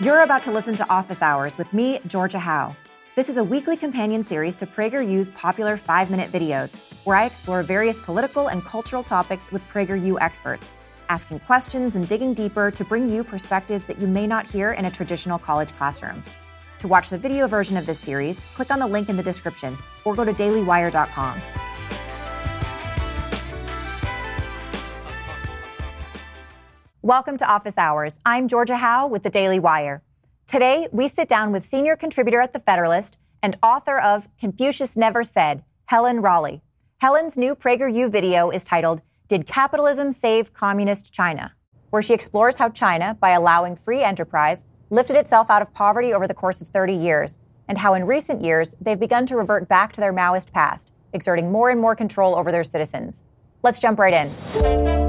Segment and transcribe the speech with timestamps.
[0.00, 2.76] You're about to listen to Office Hours with me, Georgia Howe.
[3.16, 7.64] This is a weekly companion series to PragerU's popular five minute videos, where I explore
[7.64, 10.70] various political and cultural topics with PragerU experts,
[11.08, 14.84] asking questions and digging deeper to bring you perspectives that you may not hear in
[14.84, 16.22] a traditional college classroom.
[16.78, 19.76] To watch the video version of this series, click on the link in the description
[20.04, 21.42] or go to dailywire.com.
[27.08, 28.18] Welcome to Office Hours.
[28.26, 30.02] I'm Georgia Howe with the Daily Wire.
[30.46, 35.24] Today, we sit down with senior contributor at The Federalist and author of Confucius Never
[35.24, 36.60] Said, Helen Raleigh.
[36.98, 41.54] Helen's new PragerU video is titled, Did Capitalism Save Communist China?
[41.88, 46.26] where she explores how China, by allowing free enterprise, lifted itself out of poverty over
[46.26, 47.38] the course of 30 years,
[47.68, 51.50] and how in recent years they've begun to revert back to their Maoist past, exerting
[51.50, 53.22] more and more control over their citizens.
[53.62, 55.07] Let's jump right in.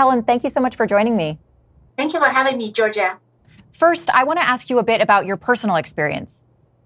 [0.00, 1.38] Helen, thank you so much for joining me.
[1.98, 3.18] Thank you for having me, Georgia.
[3.74, 6.42] First, I want to ask you a bit about your personal experience.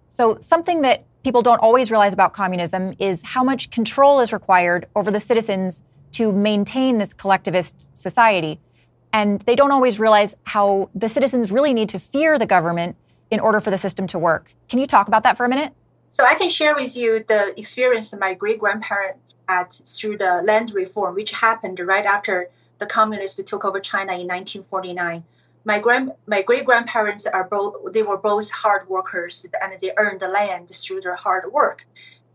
[0.09, 4.89] So, something that people don't always realize about communism is how much control is required
[4.97, 8.59] over the citizens to maintain this collectivist society.
[9.13, 12.97] And they don't always realize how the citizens really need to fear the government
[13.31, 14.53] in order for the system to work.
[14.69, 15.73] Can you talk about that for a minute?
[16.11, 20.73] So I can share with you the experience my great grandparents had through the land
[20.75, 25.25] reform, which happened right after the communists took over China in 1949.
[25.65, 30.21] My grand, my great grandparents are both they were both hard workers and they earned
[30.21, 31.87] the land through their hard work.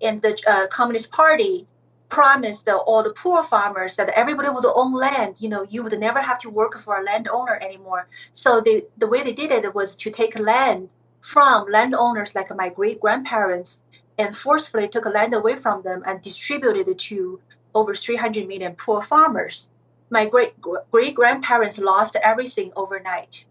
[0.02, 1.68] And the uh, Communist Party
[2.08, 5.36] promised the, all the poor farmers that everybody would own land.
[5.40, 8.08] You know, you would never have to work for a landowner anymore.
[8.32, 10.90] So they, the way they did it was to take land
[11.22, 13.82] from landowners like my great grandparents
[14.18, 17.40] and forcefully took land away from them and distributed it to
[17.76, 19.70] over 300 million poor farmers
[20.10, 20.54] my great
[20.92, 23.46] great grandparents lost everything overnight.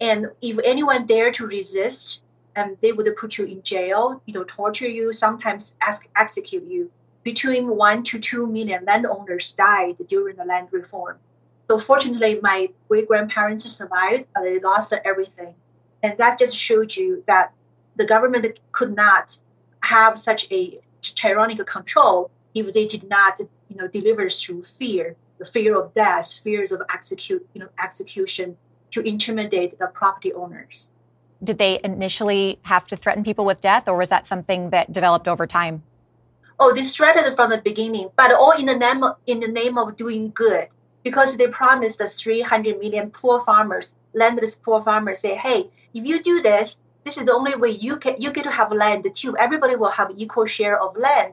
[0.00, 2.20] And if anyone dared to resist,
[2.56, 6.90] um, they would put you in jail, you know, torture you, sometimes ask, execute you.
[7.24, 11.18] Between one to two million landowners died during the land reform.
[11.68, 15.54] So fortunately, my great grandparents survived, but they lost everything.
[16.02, 17.52] And that just showed you that
[17.96, 19.38] the government could not
[19.82, 25.44] have such a tyrannical control if they did not, you know, deliver through fear the
[25.44, 28.56] fear of death, fears of execute, you know, execution
[28.90, 30.90] to intimidate the property owners.
[31.42, 35.28] Did they initially have to threaten people with death, or was that something that developed
[35.28, 35.82] over time?
[36.58, 39.78] Oh, they threatened from the beginning, but all in the name of, in the name
[39.78, 40.66] of doing good,
[41.04, 46.20] because they promised the 300 million poor farmers, landless poor farmers, say, hey, if you
[46.20, 49.36] do this, this is the only way you can you get to have land too.
[49.36, 51.32] Everybody will have equal share of land.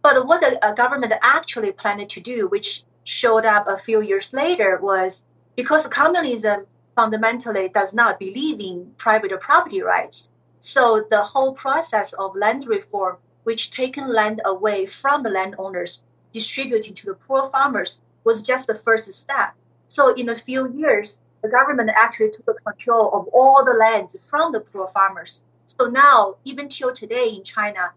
[0.00, 4.32] But what the uh, government actually planned to do, which showed up a few years
[4.32, 5.24] later was
[5.56, 10.30] because communism fundamentally does not believe in private property rights.
[10.60, 16.94] So the whole process of land reform, which taken land away from the landowners, distributing
[16.94, 19.54] to the poor farmers, was just the first step.
[19.86, 24.52] So in a few years, the government actually took control of all the lands from
[24.52, 25.42] the poor farmers.
[25.66, 27.90] So now, even till today in China,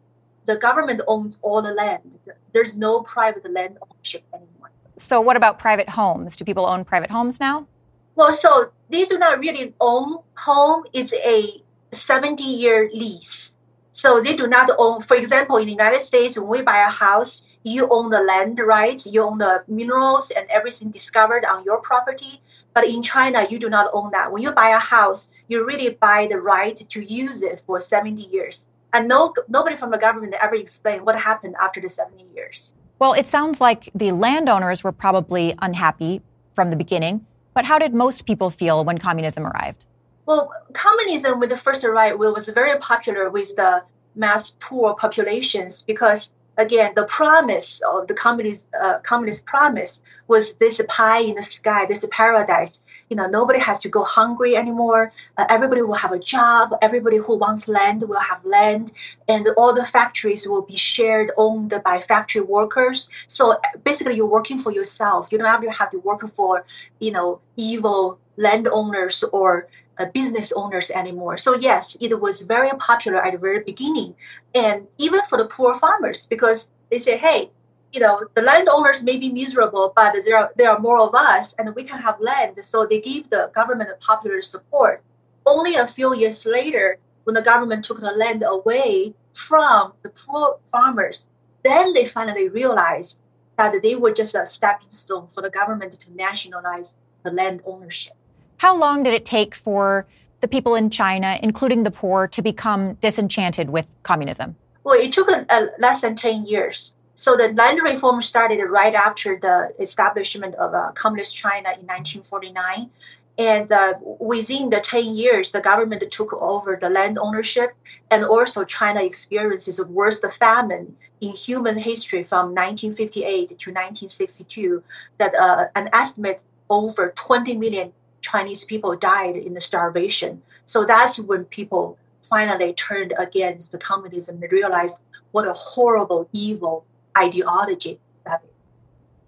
[0.45, 2.17] the government owns all the land.
[2.51, 4.54] There's no private land ownership anymore.
[4.97, 6.35] So, what about private homes?
[6.35, 7.67] Do people own private homes now?
[8.15, 10.85] Well, so they do not really own home.
[10.93, 11.61] It's a
[11.91, 13.57] 70 year lease.
[13.91, 16.89] So they do not own, for example, in the United States, when we buy a
[16.89, 21.77] house, you own the land rights, you own the minerals and everything discovered on your
[21.77, 22.41] property.
[22.73, 24.31] But in China, you do not own that.
[24.31, 28.21] When you buy a house, you really buy the right to use it for 70
[28.23, 28.67] years.
[28.91, 32.73] And no, nobody from the government ever explained what happened after the 70 years.
[32.99, 36.21] Well, it sounds like the landowners were probably unhappy
[36.53, 39.85] from the beginning, but how did most people feel when communism arrived?
[40.25, 43.83] Well, communism when it first arrived was very popular with the
[44.15, 50.81] mass poor populations because again, the promise of the communist uh, communist promise was this
[50.87, 52.83] pie in the sky, this paradise.
[53.09, 55.11] You know, nobody has to go hungry anymore.
[55.37, 56.73] Uh, everybody will have a job.
[56.81, 58.91] Everybody who wants land will have land,
[59.27, 63.09] and all the factories will be shared, owned by factory workers.
[63.27, 65.29] So basically, you're working for yourself.
[65.31, 66.65] You don't have to have to work for,
[66.99, 71.37] you know, evil landowners or uh, business owners anymore.
[71.37, 74.15] So yes, it was very popular at the very beginning,
[74.53, 77.49] and even for the poor farmers because they say, hey,
[77.91, 81.53] you know, the landowners may be miserable, but there are there are more of us,
[81.57, 82.53] and we can have land.
[82.61, 85.01] So they give the government popular support.
[85.45, 90.57] Only a few years later, when the government took the land away from the poor
[90.65, 91.27] farmers,
[91.63, 93.19] then they finally realized
[93.57, 98.13] that they were just a stepping stone for the government to nationalize the land ownership.
[98.57, 100.05] How long did it take for
[100.41, 104.55] the people in China, including the poor, to become disenchanted with communism?
[104.83, 106.93] Well, it took a less than 10 years.
[107.15, 112.89] So the land reform started right after the establishment of uh, communist China in 1949.
[113.37, 117.71] And uh, within the 10 years, the government took over the land ownership,
[118.09, 124.83] and also China experiences the worst famine in human history from 1958 to 1962.
[125.17, 127.91] That uh, an estimate over 20 million
[128.21, 130.41] Chinese people died in the starvation.
[130.65, 134.99] So that's when people finally turned against the communism and realized
[135.31, 136.85] what a horrible, evil
[137.17, 138.49] ideology that is.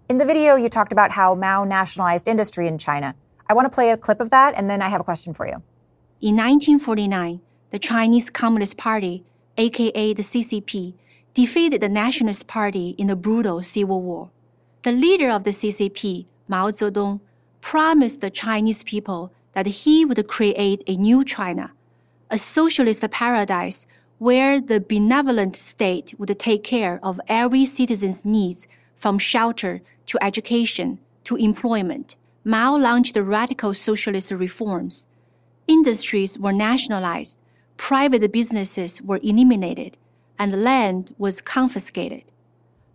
[0.08, 3.14] In the video, you talked about how Mao nationalized industry in China.
[3.48, 5.46] I want to play a clip of that, and then I have a question for
[5.46, 5.62] you.
[6.20, 7.40] In 1949,
[7.70, 9.24] the Chinese Communist Party,
[9.56, 10.94] aka the CCP,
[11.34, 14.30] defeated the Nationalist Party in the brutal civil war.
[14.82, 17.20] The leader of the CCP, Mao Zedong,
[17.60, 21.72] promised the Chinese people that he would create a new China,
[22.30, 23.86] a socialist paradise
[24.18, 28.66] where the benevolent state would take care of every citizen's needs
[28.96, 32.16] from shelter to education to employment.
[32.44, 35.06] Mao launched radical socialist reforms.
[35.66, 37.38] Industries were nationalized,
[37.76, 39.96] private businesses were eliminated,
[40.38, 42.22] and land was confiscated.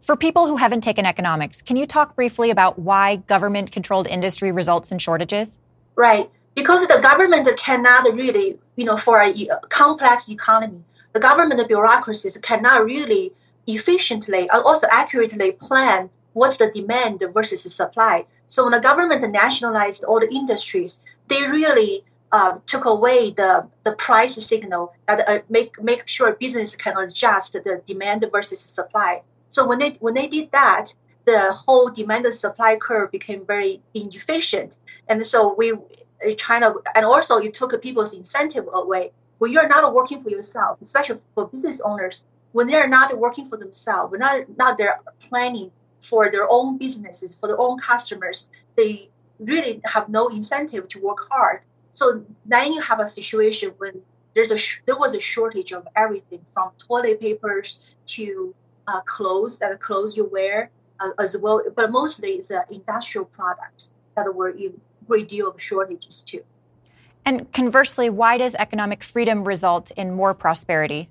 [0.03, 4.51] For people who haven't taken economics, can you talk briefly about why government controlled industry
[4.51, 5.59] results in shortages?
[5.95, 6.29] Right.
[6.55, 9.33] Because the government cannot really, you know, for a
[9.69, 10.83] complex economy,
[11.13, 13.31] the government bureaucracies cannot really
[13.65, 18.25] efficiently and also accurately plan what's the demand versus the supply.
[18.47, 22.03] So when the government nationalized all the industries, they really
[22.33, 27.53] um, took away the, the price signal that uh, make make sure business can adjust
[27.53, 29.21] the demand versus supply.
[29.53, 30.95] So when they when they did that,
[31.25, 37.05] the whole demand and supply curve became very inefficient, and so we uh, China and
[37.05, 39.11] also it took people's incentive away.
[39.37, 43.57] When you're not working for yourself, especially for business owners, when they're not working for
[43.57, 49.09] themselves, when not not they're planning for their own businesses, for their own customers, they
[49.37, 51.59] really have no incentive to work hard.
[51.91, 54.01] So then you have a situation when
[54.33, 54.57] there's a
[54.87, 57.77] there was a shortage of everything from toilet papers
[58.15, 58.55] to
[58.87, 60.69] uh, clothes that clothes you wear
[60.99, 65.61] uh, as well, but mostly it's uh, industrial products that were in great deal of
[65.61, 66.43] shortages too.
[67.25, 71.09] And conversely, why does economic freedom result in more prosperity?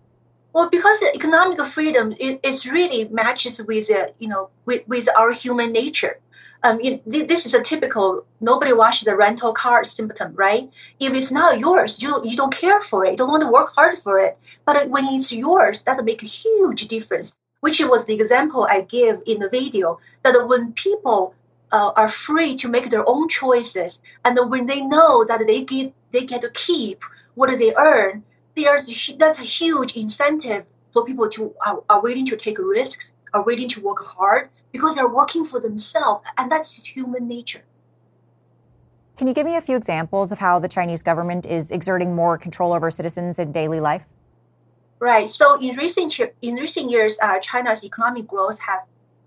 [0.53, 5.33] Well, because economic freedom it, it really matches with uh, you know with, with our
[5.33, 6.19] human nature.
[6.65, 10.71] Um, it, this is a typical nobody watched the rental car symptom, right?
[11.01, 13.51] If it's not yours, you don't, you don't care for it, you don't want to
[13.51, 14.39] work hard for it.
[14.65, 17.37] But when it's yours, that make a huge difference.
[17.63, 21.35] Which was the example I give in the video that when people
[21.71, 25.95] uh, are free to make their own choices, and when they know that they get
[26.11, 27.05] they get to keep
[27.37, 28.25] what they earn,
[28.57, 28.85] there's
[29.17, 33.69] that's a huge incentive for people to are, are willing to take risks, are willing
[33.69, 37.63] to work hard because they're working for themselves, and that's just human nature.
[39.17, 42.37] Can you give me a few examples of how the Chinese government is exerting more
[42.37, 44.09] control over citizens in daily life?
[45.03, 45.29] Right.
[45.29, 48.83] So in recent in recent years, uh, China's economic growth have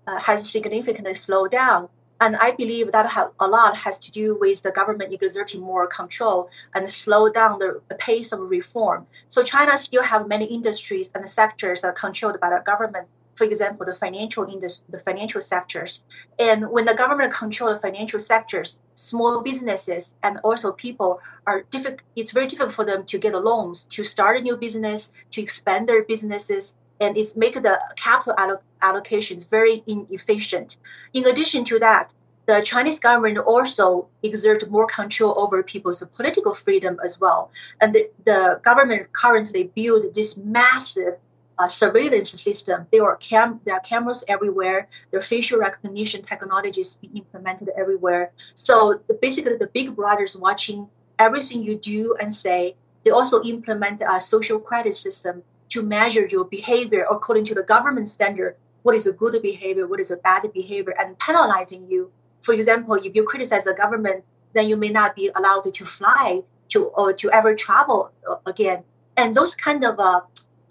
[0.06, 1.90] uh, has significantly slowed down.
[2.18, 3.06] And I believe that
[3.38, 7.94] a lot has to do with the government exerting more control and slow down the
[7.96, 9.06] pace of reform.
[9.28, 13.06] So China still have many industries and sectors that are controlled by the government.
[13.36, 16.02] For example, the financial industry, the financial sectors.
[16.38, 22.00] And when the government control the financial sectors, small businesses and also people are difficult.
[22.16, 25.88] It's very difficult for them to get loans to start a new business, to expand
[25.88, 30.78] their businesses, and it's make the capital alloc- allocations very inefficient.
[31.12, 32.12] In addition to that,
[32.46, 37.50] the Chinese government also exert more control over people's political freedom as well.
[37.80, 41.14] And the, the government currently build this massive
[41.58, 42.86] uh, surveillance system.
[42.92, 44.88] There are cam- there are cameras everywhere.
[45.10, 48.32] Their facial recognition technologies being implemented everywhere.
[48.54, 52.76] So the, basically, the big brothers watching everything you do and say.
[53.04, 58.08] They also implement a social credit system to measure your behavior according to the government
[58.08, 62.10] standard what is a good behavior what is a bad behavior and penalizing you
[62.40, 66.40] for example if you criticize the government then you may not be allowed to fly
[66.68, 68.82] to or to ever travel uh, again
[69.16, 70.20] and those kind of uh,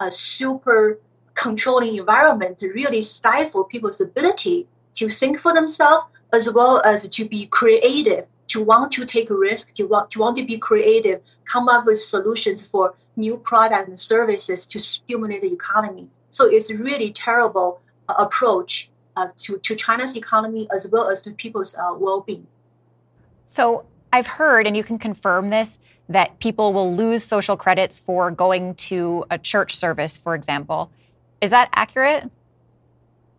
[0.00, 0.98] a super
[1.34, 7.28] controlling environment to really stifle people's ability to think for themselves as well as to
[7.28, 11.20] be creative to want to take a risk, to want to want to be creative,
[11.44, 16.08] come up with solutions for new products and services to stimulate the economy.
[16.30, 18.88] So it's really terrible uh, approach.
[19.16, 22.46] uh, to, to China's economy as well as to people's uh, well being.
[23.46, 23.84] So
[24.16, 28.74] I've heard, and you can confirm this, that people will lose social credits for going
[28.88, 30.90] to a church service, for example.
[31.42, 32.30] Is that accurate?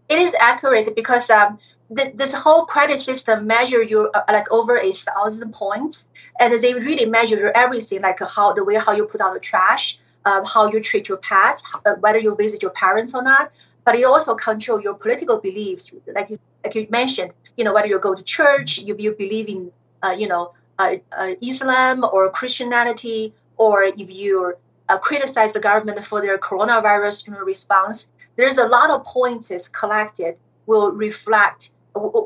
[0.07, 1.57] It is accurate because um,
[1.89, 7.07] this whole credit system measure you uh, like over a thousand points, and they really
[7.07, 10.79] measure everything, like how the way how you put out the trash, um, how you
[10.79, 13.51] treat your pets, uh, whether you visit your parents or not.
[13.83, 17.33] But it also control your political beliefs, like you like you mentioned.
[17.57, 19.71] You know whether you go to church, you you believe in
[20.03, 20.56] uh, you know uh, uh,
[21.41, 24.53] Islam or Christianity, or if you
[24.89, 30.91] uh, criticize the government for their coronavirus response, there's a lot of points collected will
[30.91, 31.73] reflect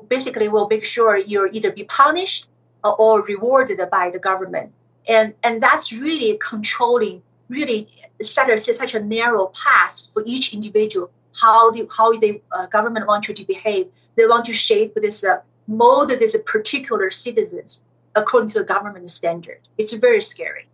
[0.09, 2.47] basically will make sure you'll either be punished
[2.83, 4.71] or rewarded by the government.
[5.07, 7.87] And and that's really controlling really
[8.21, 13.27] set such a narrow path for each individual how the how the uh, government want
[13.27, 13.87] you to behave.
[14.15, 17.81] They want to shape this uh, mold this particular citizens
[18.15, 20.67] according to the government standard it's very scary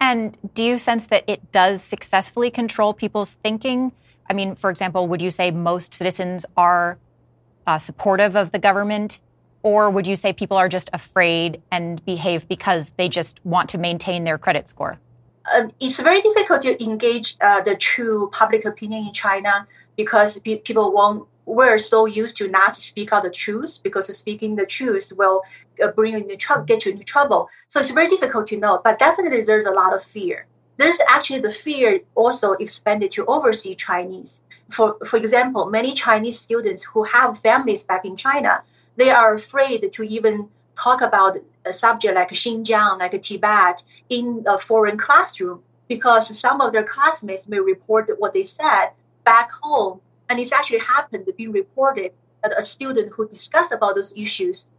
[0.00, 3.92] and do you sense that it does successfully control people's thinking
[4.28, 6.98] i mean for example would you say most citizens are
[7.70, 9.20] uh, supportive of the government?
[9.62, 13.78] Or would you say people are just afraid and behave because they just want to
[13.78, 14.98] maintain their credit score?
[15.54, 19.66] Um, it's very difficult to engage uh, the true public opinion in China
[19.96, 21.26] because pe- people won't.
[21.50, 25.42] We're so used to not speak out the truth because speaking the truth will
[25.82, 27.48] uh, bring you into trouble, get you into trouble.
[27.68, 28.80] So it's very difficult to know.
[28.82, 30.46] But definitely, there's a lot of fear
[30.80, 34.42] there's actually the fear also expanded to overseas Chinese.
[34.70, 38.62] For, for example, many Chinese students who have families back in China,
[38.96, 40.48] they are afraid to even
[40.82, 46.72] talk about a subject like Xinjiang, like Tibet, in a foreign classroom because some of
[46.72, 48.90] their classmates may report what they said
[49.24, 50.00] back home.
[50.30, 54.70] And it's actually happened being reported that a student who discussed about those issues,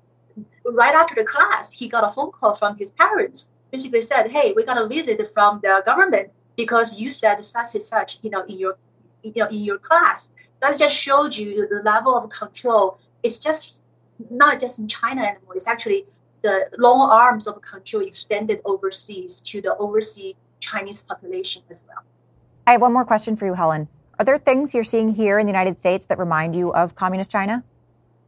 [0.66, 4.54] right after the class, he got a phone call from his parents basically said, "Hey,
[4.54, 8.44] we got a visit from the government because you said such and such, you know,
[8.48, 8.78] in your
[9.24, 10.32] you know, in your class."
[10.62, 12.98] That just showed you the level of control.
[13.24, 13.84] It's just
[14.30, 15.56] not just in China anymore.
[15.56, 16.06] It's actually
[16.42, 22.04] the long arms of control extended overseas to the overseas Chinese population as well.
[22.68, 23.88] I have one more question for you, Helen.
[24.22, 27.32] Are there things you're seeing here in the United States that remind you of communist
[27.32, 27.64] China?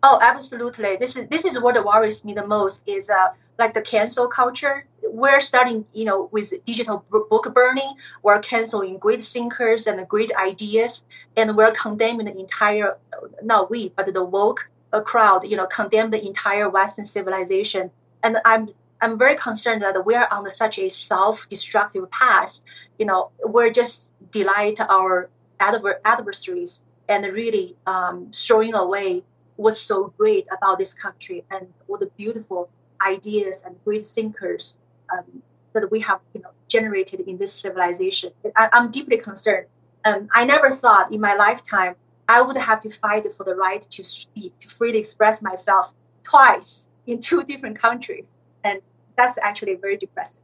[0.01, 0.95] Oh, absolutely.
[0.95, 3.27] This is this is what worries me the most is uh,
[3.59, 4.87] like the cancel culture.
[5.03, 7.91] We're starting, you know, with digital book burning.
[8.23, 11.05] We're canceling great thinkers and great ideas,
[11.37, 12.97] and we're condemning the entire,
[13.43, 17.91] not we, but the woke uh, crowd, you know, condemn the entire Western civilization.
[18.23, 18.69] And I'm
[18.99, 22.61] I'm very concerned that we're on such a self-destructive path.
[22.97, 25.29] You know, we're just delight our
[25.63, 29.23] adver- adversaries and really um, throwing away
[29.55, 32.69] what's so great about this country and all the beautiful
[33.05, 34.77] ideas and great thinkers
[35.13, 35.43] um,
[35.73, 38.31] that we have you know generated in this civilization.
[38.55, 39.67] I, am deeply concerned.
[40.05, 41.95] Um, I never thought in my lifetime
[42.27, 45.93] I would have to fight for the right to speak, to freely express myself
[46.23, 48.37] twice in two different countries.
[48.63, 48.79] And
[49.17, 50.43] that's actually very depressing.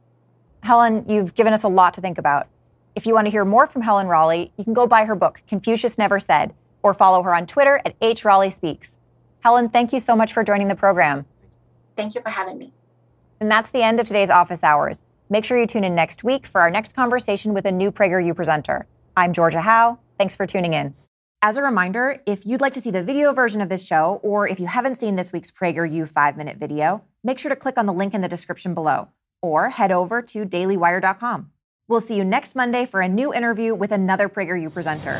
[0.62, 2.48] Helen, you've given us a lot to think about.
[2.96, 5.42] If you want to hear more from Helen Raleigh, you can go buy her book,
[5.46, 8.24] Confucius Never Said, or follow her on Twitter at H.
[8.24, 8.98] Raleigh Speaks.
[9.40, 11.24] Helen, thank you so much for joining the program.
[11.96, 12.72] Thank you for having me.
[13.38, 15.02] And that's the end of today's office hours.
[15.28, 18.34] Make sure you tune in next week for our next conversation with a new PragerU
[18.34, 18.86] presenter.
[19.16, 19.98] I'm Georgia Howe.
[20.18, 20.94] Thanks for tuning in.
[21.42, 24.48] As a reminder, if you'd like to see the video version of this show, or
[24.48, 27.86] if you haven't seen this week's PragerU five minute video, make sure to click on
[27.86, 29.08] the link in the description below
[29.40, 31.50] or head over to dailywire.com.
[31.90, 35.18] We'll see you next Monday for a new interview with another PragerU presenter.